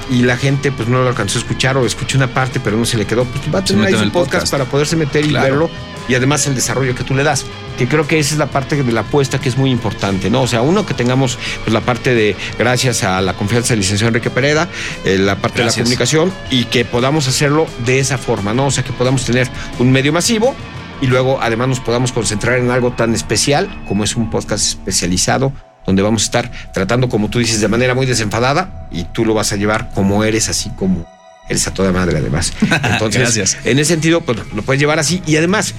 y 0.10 0.24
la 0.24 0.38
gente 0.38 0.72
pues 0.72 0.88
no 0.88 1.02
lo 1.02 1.10
alcanzó 1.10 1.38
a 1.38 1.42
escuchar 1.42 1.78
o 1.78 1.86
escuchó 1.86 2.18
una 2.18 2.28
parte 2.28 2.60
pero 2.60 2.78
no 2.78 2.86
se 2.86 2.98
le 2.98 3.06
quedó, 3.06 3.26
pues 3.26 3.44
va 3.54 3.60
a 3.60 3.64
tener 3.64 3.86
ahí 3.86 3.94
su 3.94 4.12
podcast, 4.12 4.50
para 4.52 4.66
poderse 4.66 4.96
meter 4.96 5.26
y 5.26 5.34
verlo 5.34 5.70
y 6.08 6.16
además 6.16 6.46
el 6.48 6.56
desarrollo 6.56 6.96
que 6.96 7.04
tú 7.04 7.16
le 7.16 7.24
das. 7.24 7.46
Que 7.78 7.88
creo 7.88 8.08
que 8.08 8.20
esa 8.20 8.36
es 8.36 8.40
la 8.40 8.48
parte 8.48 8.82
de 8.82 8.92
la 8.92 9.02
apuesta 9.02 9.40
que 9.40 9.50
es 9.50 9.58
muy 9.58 9.70
importante, 9.70 10.30
¿no? 10.30 10.44
O 10.44 10.48
sea, 10.48 10.62
uno 10.62 10.86
que 10.86 10.94
tengamos 10.94 11.38
pues, 11.64 11.74
la 11.74 11.82
parte 11.82 12.14
de, 12.14 12.36
gracias 12.58 13.04
a 13.04 13.20
la 13.22 13.34
confianza 13.34 13.70
del 13.70 13.80
licenciado 13.80 14.10
Enrique 14.10 14.30
Pereda, 14.30 14.70
eh, 15.04 15.18
la 15.18 15.36
parte 15.36 15.60
de 15.60 15.66
la 15.66 15.74
comunicación 15.74 16.32
y 16.50 16.66
que 16.66 16.86
podamos 16.86 17.28
hacerlo 17.28 17.68
de 17.86 18.00
esa 18.00 18.18
forma, 18.18 18.54
¿no? 18.54 18.68
O 18.68 18.72
sea, 18.72 18.84
que 18.84 18.94
podamos 18.94 19.26
tener 19.26 19.50
un 19.80 19.92
medio 19.92 20.14
masivo 20.14 20.56
y 21.02 21.08
luego 21.08 21.40
además 21.42 21.68
nos 21.68 21.80
podamos 21.82 22.14
concentrar 22.14 22.60
en 22.60 22.72
algo 22.72 22.92
tan 22.92 23.14
especial 23.14 23.84
como 23.88 24.06
es 24.06 24.16
un 24.16 24.30
podcast 24.30 24.64
especializado 24.64 25.52
donde 25.86 26.02
vamos 26.02 26.24
a 26.24 26.26
estar 26.26 26.52
tratando, 26.74 27.10
como 27.10 27.30
tú 27.30 27.40
dices, 27.40 27.62
de 27.62 27.68
manera 27.68 27.94
muy 27.94 28.06
desenfadada 28.06 28.88
y 28.92 29.04
tú 29.04 29.26
lo 29.26 29.34
vas 29.34 29.52
a 29.54 29.56
llevar 29.56 29.92
como 29.94 30.24
eres, 30.24 30.50
así 30.50 30.70
como 30.72 31.06
eres 31.48 31.68
a 31.68 31.74
toda 31.74 31.92
madre 31.92 32.18
además. 32.18 32.54
Entonces, 32.84 33.58
en 33.64 33.80
ese 33.80 33.94
sentido, 33.94 34.22
pues 34.22 34.40
lo 34.54 34.62
puedes 34.64 34.80
llevar 34.80 35.00
así 35.00 35.22
y 35.26 35.38
además 35.38 35.74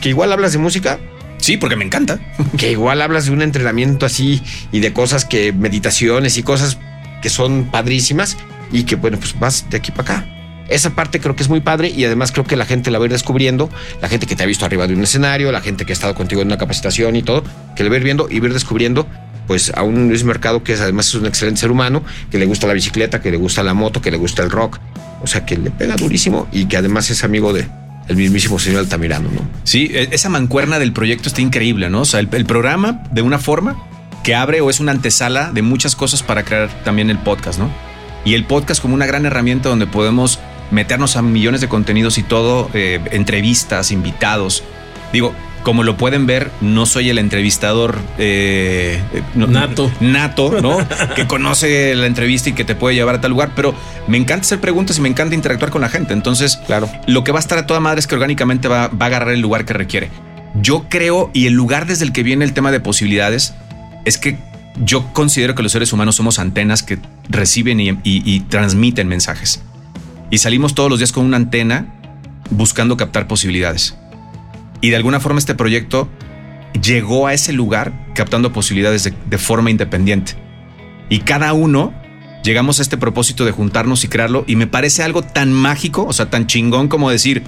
que 0.00 0.08
igual 0.08 0.32
hablas 0.32 0.52
de 0.52 0.58
música. 0.58 0.98
Sí, 1.38 1.56
porque 1.56 1.76
me 1.76 1.84
encanta. 1.84 2.18
Que 2.56 2.70
igual 2.70 3.02
hablas 3.02 3.26
de 3.26 3.32
un 3.32 3.42
entrenamiento 3.42 4.06
así 4.06 4.42
y 4.72 4.80
de 4.80 4.92
cosas 4.92 5.24
que 5.24 5.52
meditaciones 5.52 6.38
y 6.38 6.42
cosas 6.42 6.78
que 7.20 7.28
son 7.28 7.70
padrísimas 7.70 8.36
y 8.72 8.84
que 8.84 8.96
bueno, 8.96 9.18
pues 9.18 9.38
vas 9.38 9.66
de 9.68 9.76
aquí 9.76 9.90
para 9.90 10.18
acá. 10.18 10.34
Esa 10.68 10.90
parte 10.90 11.20
creo 11.20 11.36
que 11.36 11.42
es 11.42 11.50
muy 11.50 11.60
padre 11.60 11.90
y 11.90 12.04
además 12.04 12.32
creo 12.32 12.46
que 12.46 12.56
la 12.56 12.64
gente 12.64 12.90
la 12.90 12.98
va 12.98 13.04
a 13.04 13.06
ir 13.06 13.12
descubriendo, 13.12 13.68
la 14.00 14.08
gente 14.08 14.26
que 14.26 14.34
te 14.34 14.42
ha 14.42 14.46
visto 14.46 14.64
arriba 14.64 14.86
de 14.86 14.94
un 14.94 15.02
escenario, 15.02 15.52
la 15.52 15.60
gente 15.60 15.84
que 15.84 15.92
ha 15.92 15.94
estado 15.94 16.14
contigo 16.14 16.40
en 16.40 16.48
una 16.48 16.56
capacitación 16.56 17.16
y 17.16 17.22
todo, 17.22 17.44
que 17.76 17.82
le 17.82 17.90
va 17.90 17.96
a 17.96 17.98
ir 17.98 18.04
viendo 18.04 18.28
y 18.30 18.40
va 18.40 18.46
a 18.46 18.48
ir 18.48 18.54
descubriendo 18.54 19.06
pues 19.46 19.72
a 19.74 19.82
un 19.82 20.08
Mercado 20.24 20.62
que 20.62 20.72
es, 20.72 20.80
además 20.80 21.08
es 21.08 21.14
un 21.14 21.26
excelente 21.26 21.60
ser 21.60 21.70
humano, 21.70 22.02
que 22.30 22.38
le 22.38 22.46
gusta 22.46 22.66
la 22.66 22.72
bicicleta, 22.72 23.20
que 23.20 23.30
le 23.30 23.36
gusta 23.36 23.62
la 23.62 23.74
moto, 23.74 24.00
que 24.00 24.10
le 24.10 24.16
gusta 24.16 24.42
el 24.42 24.50
rock, 24.50 24.78
o 25.22 25.26
sea 25.26 25.44
que 25.44 25.56
le 25.56 25.70
pega 25.70 25.96
durísimo 25.96 26.48
y 26.52 26.66
que 26.66 26.76
además 26.76 27.10
es 27.10 27.24
amigo 27.24 27.52
de 27.52 27.66
el 28.08 28.16
mismísimo 28.16 28.58
señor 28.58 28.80
Altamirano, 28.80 29.30
¿no? 29.30 29.40
Sí, 29.64 29.90
e, 29.92 30.08
esa 30.12 30.28
mancuerna 30.28 30.78
del 30.78 30.92
proyecto 30.92 31.28
está 31.28 31.40
increíble, 31.40 31.88
¿no? 31.90 32.02
O 32.02 32.04
sea, 32.04 32.20
el, 32.20 32.28
programa 32.28 33.02
de 33.10 33.22
una 33.22 33.38
forma 33.38 33.76
que 34.22 34.34
abre 34.34 34.60
o 34.60 34.70
es 34.70 34.80
una 34.80 34.92
antesala 34.92 35.52
de 35.52 35.62
muchas 35.62 35.96
cosas 35.96 36.22
para 36.22 36.44
crear 36.44 36.68
también 36.84 37.10
el 37.10 37.18
podcast, 37.18 37.58
¿no? 37.58 37.70
Y 38.24 38.34
el 38.34 38.44
podcast 38.44 38.80
como 38.80 38.94
una 38.94 39.06
gran 39.06 39.26
herramienta 39.26 39.68
donde 39.68 39.86
podemos 39.86 40.38
meternos 40.70 41.16
a 41.16 41.22
millones 41.22 41.60
de 41.60 41.68
contenidos 41.68 42.18
y 42.18 42.22
todo, 42.22 42.70
eh, 42.74 43.00
entrevistas, 43.10 43.90
invitados. 43.90 44.62
Digo, 45.12 45.34
como 45.64 45.82
lo 45.82 45.96
pueden 45.96 46.26
ver, 46.26 46.50
no 46.60 46.86
soy 46.86 47.10
el 47.10 47.18
entrevistador 47.18 47.98
eh, 48.18 49.00
eh, 49.12 49.22
Nato. 49.34 49.90
nato, 50.00 50.60
¿no? 50.62 50.76
que 51.16 51.26
conoce 51.26 51.94
la 51.96 52.06
entrevista 52.06 52.50
y 52.50 52.52
que 52.52 52.64
te 52.64 52.76
puede 52.76 52.94
llevar 52.94 53.16
a 53.16 53.20
tal 53.20 53.32
lugar, 53.32 53.50
pero 53.56 53.74
me 54.06 54.16
encanta 54.16 54.42
hacer 54.44 54.60
preguntas 54.60 54.98
y 54.98 55.00
me 55.00 55.08
encanta 55.08 55.34
interactuar 55.34 55.72
con 55.72 55.80
la 55.80 55.88
gente. 55.88 56.12
Entonces, 56.12 56.58
Claro. 56.66 56.88
lo 57.08 57.24
que 57.24 57.32
va 57.32 57.38
a 57.38 57.40
estar 57.40 57.58
a 57.58 57.66
toda 57.66 57.80
madre 57.80 57.98
es 57.98 58.06
que 58.06 58.14
orgánicamente 58.14 58.68
va, 58.68 58.86
va 58.88 59.06
a 59.06 59.08
agarrar 59.08 59.34
el 59.34 59.40
lugar 59.40 59.64
que 59.64 59.72
requiere. 59.72 60.10
Yo 60.60 60.86
creo, 60.88 61.30
y 61.32 61.46
el 61.46 61.54
lugar 61.54 61.86
desde 61.86 62.04
el 62.04 62.12
que 62.12 62.22
viene 62.22 62.44
el 62.44 62.52
tema 62.52 62.70
de 62.70 62.78
posibilidades, 62.78 63.54
es 64.04 64.18
que 64.18 64.38
yo 64.84 65.12
considero 65.12 65.54
que 65.54 65.62
los 65.62 65.72
seres 65.72 65.92
humanos 65.92 66.14
somos 66.16 66.38
antenas 66.38 66.82
que 66.82 66.98
reciben 67.28 67.80
y, 67.80 67.88
y- 67.90 67.98
y 68.04 68.40
transmiten 68.40 69.08
mensajes. 69.08 69.62
Y 70.30 70.38
salimos 70.38 70.74
todos 70.74 70.90
los 70.90 70.98
días 70.98 71.10
con 71.12 71.24
una 71.24 71.36
antena 71.38 71.86
buscando 72.50 72.96
captar 72.96 73.26
posibilidades. 73.26 73.96
Y 74.84 74.90
de 74.90 74.96
alguna 74.96 75.18
forma 75.18 75.38
este 75.38 75.54
proyecto 75.54 76.08
llegó 76.82 77.26
a 77.26 77.32
ese 77.32 77.54
lugar 77.54 77.92
captando 78.14 78.52
posibilidades 78.52 79.04
de, 79.04 79.14
de 79.24 79.38
forma 79.38 79.70
independiente. 79.70 80.34
Y 81.08 81.20
cada 81.20 81.54
uno 81.54 81.94
llegamos 82.42 82.78
a 82.78 82.82
este 82.82 82.98
propósito 82.98 83.46
de 83.46 83.52
juntarnos 83.52 84.04
y 84.04 84.08
crearlo. 84.08 84.44
Y 84.46 84.56
me 84.56 84.66
parece 84.66 85.02
algo 85.02 85.22
tan 85.22 85.54
mágico, 85.54 86.04
o 86.06 86.12
sea, 86.12 86.28
tan 86.28 86.46
chingón 86.46 86.88
como 86.88 87.08
decir, 87.10 87.42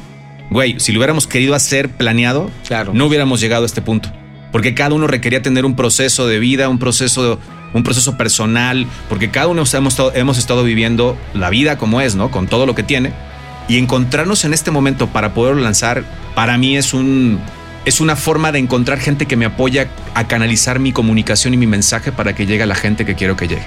güey, 0.51 0.81
si 0.81 0.93
lo 0.93 0.99
hubiéramos 0.99 1.27
querido 1.27 1.55
hacer 1.55 1.91
planeado, 1.91 2.51
Claro. 2.67 2.93
no 2.95 3.05
hubiéramos 3.05 3.39
llegado 3.39 3.65
a 3.65 3.67
este 3.67 3.83
punto. 3.83 4.11
Porque 4.51 4.73
cada 4.73 4.95
uno 4.95 5.07
requería 5.07 5.43
tener 5.43 5.67
un 5.67 5.77
proceso 5.77 6.27
de 6.27 6.39
vida, 6.39 6.71
un 6.71 6.79
proceso, 6.79 7.39
un 7.75 7.83
proceso 7.83 8.17
personal, 8.17 8.87
porque 9.11 9.31
cada 9.31 9.49
uno 9.49 9.65
hemos 9.71 9.93
estado, 9.93 10.13
hemos 10.15 10.39
estado 10.39 10.65
viviendo 10.65 11.19
la 11.35 11.51
vida 11.51 11.77
como 11.77 12.01
es, 12.01 12.15
¿no? 12.15 12.31
Con 12.31 12.47
todo 12.47 12.65
lo 12.65 12.75
que 12.75 12.83
tiene. 12.83 13.13
Y 13.69 13.79
encontrarnos 13.79 14.45
en 14.45 14.55
este 14.55 14.71
momento 14.71 15.09
para 15.09 15.35
poderlo 15.35 15.63
lanzar, 15.63 16.05
para 16.35 16.59
mí 16.59 16.77
es 16.77 16.95
un... 16.95 17.41
Es 17.85 18.01
una 18.01 18.17
forma 18.17 18.51
de 18.51 18.59
encontrar 18.59 18.99
gente 18.99 19.27
que 19.27 19.37
me 19.37 19.45
apoya 19.45 19.87
a 20.15 20.27
canalizar 20.27 20.81
mi 20.81 20.91
comunicación 20.93 21.55
y 21.55 21.57
mi 21.57 21.69
mensaje 21.69 22.11
para 22.11 22.35
que 22.35 22.45
llegue 22.45 22.65
a 22.65 22.67
la 22.67 22.75
gente 22.75 23.07
que 23.07 23.15
quiero 23.15 23.37
que 23.37 23.47
llegue. 23.47 23.63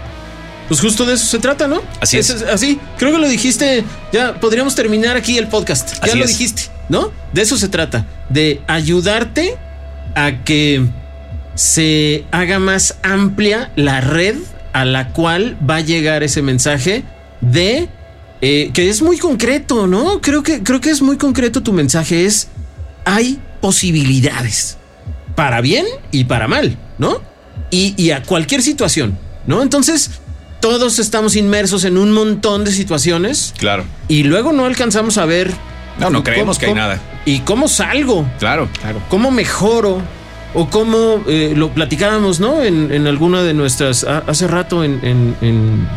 Pues 0.68 0.82
justo 0.82 1.06
de 1.06 1.13
eso 1.13 1.25
se 1.25 1.39
trata, 1.39 1.68
¿no? 1.68 1.82
Así 2.01 2.18
es. 2.18 2.29
Así, 2.44 2.79
creo 2.98 3.13
que 3.13 3.18
lo 3.18 3.29
dijiste. 3.29 3.84
Ya 4.12 4.36
podríamos 4.36 4.75
terminar 4.75 5.15
aquí 5.15 5.38
el 5.38 5.48
podcast. 5.48 5.94
Ya 5.94 6.00
Así 6.01 6.18
lo 6.20 6.25
es. 6.25 6.32
dijiste, 6.32 6.63
¿no? 6.89 7.12
De 7.34 7.41
eso 7.41 7.58
se 7.58 7.70
trata. 7.70 8.06
De 8.29 8.62
ayudarte 8.68 9.56
a 10.15 10.44
que 10.44 10.86
se 11.56 12.25
haga 12.32 12.60
más 12.60 12.98
amplia 13.01 13.72
la 13.75 14.00
red 14.01 14.36
a 14.74 14.86
la 14.86 15.10
cual 15.10 15.58
va 15.68 15.77
a 15.77 15.82
llegar 15.82 16.24
ese 16.24 16.41
mensaje 16.41 17.03
de 17.41 17.89
eh, 18.41 18.72
que 18.74 18.89
es 18.89 19.01
muy 19.01 19.17
concreto, 19.17 19.88
¿no? 19.88 20.22
Creo 20.22 20.43
que, 20.43 20.63
creo 20.63 20.79
que 20.81 20.89
es 20.89 21.01
muy 21.01 21.17
concreto 21.17 21.62
tu 21.63 21.74
mensaje. 21.74 22.25
Es 22.25 22.48
hay 23.05 23.39
posibilidades 23.62 24.77
para 25.36 25.62
bien 25.62 25.86
y 26.12 26.25
para 26.25 26.48
mal, 26.48 26.77
¿no? 26.98 27.22
Y, 27.72 27.93
y 28.01 28.12
a 28.12 28.24
cualquier 28.24 28.62
situación, 28.62 29.17
¿no? 29.48 29.62
Entonces, 29.62 30.12
todos 30.60 31.00
estamos 31.00 31.36
inmersos 31.36 31.84
en 31.86 31.98
un 31.98 32.12
montón 32.12 32.65
de 32.65 32.72
situaciones 32.72 33.53
Claro. 33.58 33.84
y 34.08 34.24
luego 34.24 34.51
no 34.53 34.65
alcanzamos 34.65 35.17
a 35.17 35.25
ver. 35.25 35.51
No, 36.00 36.10
no 36.10 36.24
creemos 36.24 36.58
cómo- 36.58 36.60
que 36.60 36.65
hay 36.65 36.72
cómo- 36.72 36.81
nada. 36.81 37.00
¿Y 37.25 37.39
cómo 37.39 37.67
salgo? 37.67 38.25
Claro. 38.39 38.69
Claro. 38.81 39.01
¿Cómo 39.10 39.31
mejoro? 39.31 40.01
O 40.53 40.69
cómo 40.69 41.24
eh, 41.27 41.53
lo 41.55 41.69
platicábamos, 41.74 42.39
¿no? 42.39 42.62
En, 42.63 42.91
en 42.91 43.05
alguna 43.08 43.43
de 43.43 43.53
nuestras. 43.53 44.03
ha- 44.03 44.24
hace 44.25 44.48
rato 44.48 44.84
en, 44.84 45.00
en- 45.03 45.36
en- 45.41 45.88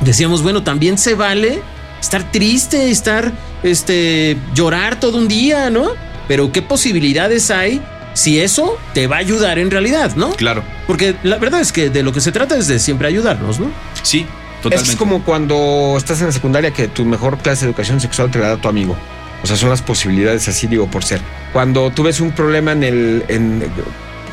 Decíamos, 0.00 0.42
bueno, 0.42 0.62
también 0.62 0.96
se 0.96 1.14
vale 1.14 1.60
estar 2.00 2.30
triste, 2.30 2.90
estar. 2.90 3.32
Este. 3.62 4.36
llorar 4.54 5.00
todo 5.00 5.18
un 5.18 5.28
día, 5.28 5.70
¿no? 5.70 5.90
Pero 6.28 6.52
qué 6.52 6.62
posibilidades 6.62 7.50
hay 7.50 7.82
si 8.14 8.40
eso 8.40 8.76
te 8.94 9.06
va 9.06 9.16
a 9.16 9.18
ayudar 9.20 9.58
en 9.58 9.70
realidad, 9.70 10.16
¿no? 10.16 10.30
Claro. 10.30 10.64
Porque 10.86 11.14
la 11.22 11.38
verdad 11.38 11.60
es 11.60 11.72
que 11.72 11.88
de 11.88 12.02
lo 12.02 12.12
que 12.12 12.20
se 12.20 12.32
trata 12.32 12.56
es 12.56 12.66
de 12.66 12.78
siempre 12.78 13.08
ayudarnos, 13.08 13.60
¿no? 13.60 13.70
Sí, 14.02 14.26
totalmente. 14.62 14.92
Es 14.92 14.96
como 14.96 15.24
cuando 15.24 15.94
estás 15.96 16.20
en 16.20 16.26
la 16.26 16.32
secundaria 16.32 16.72
que 16.72 16.88
tu 16.88 17.04
mejor 17.04 17.38
clase 17.38 17.64
de 17.64 17.70
educación 17.70 18.00
sexual 18.00 18.30
te 18.30 18.38
la 18.38 18.48
da 18.48 18.56
tu 18.56 18.68
amigo. 18.68 18.96
O 19.42 19.46
sea, 19.46 19.56
son 19.56 19.70
las 19.70 19.82
posibilidades 19.82 20.48
así, 20.48 20.66
digo, 20.66 20.90
por 20.90 21.04
ser. 21.04 21.20
Cuando 21.52 21.90
tú 21.90 22.02
ves 22.02 22.20
un 22.20 22.32
problema 22.32 22.72
en 22.72 22.82
el. 22.82 23.24
En, 23.28 23.62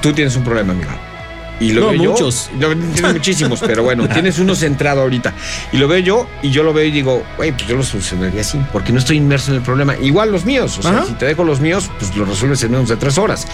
tú 0.01 0.13
tienes 0.13 0.35
un 0.35 0.43
problema, 0.43 0.73
amigo. 0.73 0.89
Y 1.59 1.71
lo 1.71 1.81
No, 1.81 1.87
veo 1.91 2.03
yo- 2.03 2.11
muchos. 2.11 2.49
tienes 2.59 3.13
muchísimos, 3.13 3.59
pero 3.65 3.83
bueno, 3.83 4.07
tienes 4.13 4.39
uno 4.39 4.55
centrado 4.55 5.01
ahorita. 5.01 5.33
Y 5.71 5.77
lo 5.77 5.87
veo 5.87 5.99
yo 5.99 6.27
y 6.41 6.49
yo 6.51 6.63
lo 6.63 6.73
veo 6.73 6.85
y 6.85 6.91
digo, 6.91 7.23
güey, 7.37 7.51
pues 7.53 7.67
yo 7.67 7.75
lo 7.77 7.83
solucionaría 7.83 8.41
así, 8.41 8.59
porque 8.73 8.91
no 8.91 8.99
estoy 8.99 9.17
inmerso 9.17 9.51
en 9.51 9.57
el 9.57 9.63
problema. 9.63 9.95
Igual 9.97 10.31
los 10.31 10.45
míos, 10.45 10.77
o 10.77 10.81
sea, 10.81 10.91
Ajá. 10.91 11.05
si 11.05 11.13
te 11.13 11.25
dejo 11.25 11.43
los 11.43 11.59
míos, 11.61 11.89
pues 11.99 12.15
lo 12.15 12.25
resuelves 12.25 12.61
en 12.63 12.71
menos 12.71 12.89
de 12.89 12.97
tres 12.97 13.17
horas. 13.17 13.47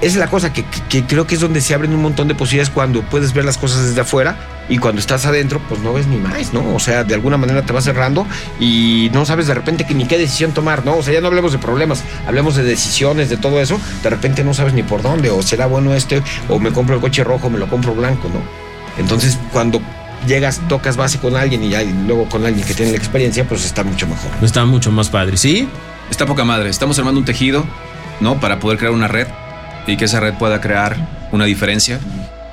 Esa 0.00 0.06
es 0.12 0.16
la 0.16 0.26
cosa 0.28 0.52
que, 0.52 0.62
que- 0.64 0.82
que 0.88 1.04
creo 1.04 1.26
que 1.26 1.34
es 1.36 1.40
donde 1.40 1.60
se 1.62 1.72
abren 1.74 1.94
un 1.94 2.02
montón 2.02 2.28
de 2.28 2.34
posibilidades 2.34 2.70
cuando 2.70 3.00
puedes 3.02 3.32
ver 3.32 3.44
las 3.46 3.56
cosas 3.56 3.86
desde 3.86 4.00
afuera 4.02 4.36
y 4.68 4.76
cuando 4.78 5.00
estás 5.00 5.24
adentro, 5.24 5.58
pues 5.68 5.80
no 5.80 5.92
ves 5.94 6.06
ni 6.06 6.16
más, 6.18 6.52
¿no? 6.52 6.74
O 6.74 6.78
sea, 6.78 7.02
de 7.04 7.14
alguna 7.14 7.36
manera 7.38 7.62
te 7.62 7.72
vas 7.72 7.84
cerrando 7.84 8.26
y 8.60 9.10
no 9.14 9.24
sabes 9.24 9.46
de 9.46 9.54
repente 9.54 9.84
que 9.86 9.94
ni 9.94 10.04
qué 10.04 10.18
decisión 10.18 10.52
tomar, 10.52 10.84
¿no? 10.84 10.96
O 10.98 11.02
sea, 11.02 11.14
ya 11.14 11.20
no 11.22 11.28
hablemos 11.28 11.52
de 11.52 11.58
problemas, 11.58 12.02
hablemos 12.26 12.56
de 12.56 12.64
decisiones, 12.64 13.30
de 13.30 13.36
todo 13.38 13.60
eso. 13.60 13.80
De 14.02 14.10
repente 14.10 14.44
no 14.44 14.52
sabes 14.54 14.74
ni 14.74 14.82
por 14.82 15.00
dónde, 15.02 15.30
o 15.30 15.40
será 15.42 15.66
bueno 15.66 15.94
este, 15.94 16.22
o 16.48 16.58
me 16.58 16.72
compro 16.72 16.96
el 16.96 17.00
coche 17.00 17.24
rojo, 17.24 17.48
me 17.48 17.58
lo 17.58 17.66
compro 17.68 17.94
blanco, 17.94 18.28
¿no? 18.28 18.40
Entonces, 19.00 19.38
cuando 19.52 19.80
llegas, 20.26 20.60
tocas 20.68 20.96
base 20.96 21.18
con 21.18 21.36
alguien 21.36 21.62
y, 21.64 21.70
ya, 21.70 21.82
y 21.82 21.92
luego 22.06 22.28
con 22.28 22.44
alguien 22.44 22.66
que 22.66 22.74
tiene 22.74 22.90
la 22.92 22.98
experiencia, 22.98 23.46
pues 23.48 23.64
está 23.64 23.82
mucho 23.84 24.06
mejor. 24.06 24.30
Está 24.42 24.64
mucho 24.66 24.90
más 24.92 25.08
padre, 25.08 25.36
¿sí? 25.36 25.68
Está 26.10 26.26
poca 26.26 26.44
madre. 26.44 26.68
Estamos 26.70 26.98
armando 26.98 27.20
un 27.20 27.24
tejido, 27.24 27.64
¿no? 28.20 28.40
Para 28.40 28.58
poder 28.58 28.78
crear 28.78 28.92
una 28.92 29.08
red 29.08 29.26
y 29.86 29.96
que 29.96 30.04
esa 30.06 30.20
red 30.20 30.34
pueda 30.34 30.60
crear 30.60 30.96
una 31.32 31.44
diferencia 31.44 31.98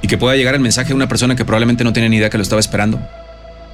y 0.01 0.07
que 0.07 0.17
pueda 0.17 0.35
llegar 0.35 0.53
el 0.55 0.59
mensaje 0.61 0.91
a 0.93 0.95
una 0.95 1.07
persona 1.07 1.35
que 1.35 1.45
probablemente 1.45 1.83
no 1.83 1.93
tiene 1.93 2.09
ni 2.09 2.17
idea 2.17 2.29
que 2.29 2.37
lo 2.37 2.43
estaba 2.43 2.59
esperando 2.59 2.99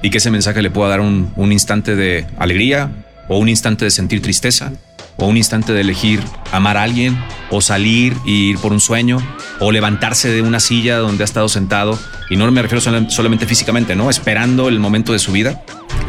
y 0.02 0.10
que 0.10 0.18
ese 0.18 0.30
mensaje 0.30 0.62
le 0.62 0.70
pueda 0.70 0.90
dar 0.90 1.00
un, 1.00 1.32
un 1.36 1.52
instante 1.52 1.96
de 1.96 2.26
alegría 2.38 2.90
o 3.28 3.38
un 3.38 3.48
instante 3.48 3.84
de 3.84 3.90
sentir 3.90 4.22
tristeza 4.22 4.72
o 5.16 5.26
un 5.26 5.36
instante 5.36 5.72
de 5.74 5.82
elegir 5.82 6.22
amar 6.52 6.76
a 6.78 6.82
alguien 6.84 7.18
o 7.50 7.60
salir 7.60 8.14
e 8.26 8.30
ir 8.30 8.58
por 8.58 8.72
un 8.72 8.80
sueño 8.80 9.18
o 9.58 9.70
levantarse 9.72 10.30
de 10.30 10.40
una 10.40 10.60
silla 10.60 10.96
donde 10.98 11.24
ha 11.24 11.26
estado 11.26 11.48
sentado 11.48 11.98
y 12.30 12.36
no 12.36 12.50
me 12.50 12.62
refiero 12.62 12.80
solam- 12.80 13.10
solamente 13.10 13.44
físicamente, 13.46 13.94
¿no? 13.96 14.08
Esperando 14.08 14.68
el 14.68 14.78
momento 14.78 15.12
de 15.12 15.18
su 15.18 15.32
vida 15.32 15.62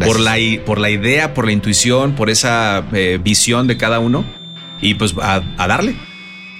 por 0.06 0.20
la, 0.20 0.38
por 0.66 0.80
la 0.80 0.90
idea, 0.90 1.34
por 1.34 1.46
la 1.46 1.52
intuición, 1.52 2.14
por 2.14 2.30
esa 2.30 2.84
eh, 2.94 3.20
visión 3.22 3.68
de 3.68 3.78
cada 3.78 4.00
uno 4.00 4.24
y 4.82 4.94
pues 4.94 5.14
a, 5.22 5.42
a 5.58 5.68
darle. 5.68 5.96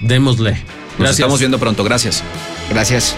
Démosle. 0.02 0.52
Nos 0.52 0.60
Gracias. 1.00 1.20
estamos 1.20 1.40
viendo 1.40 1.60
pronto, 1.60 1.84
gracias. 1.84 2.24
Gracias. 2.70 3.16